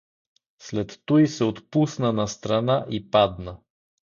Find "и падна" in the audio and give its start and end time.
2.89-3.57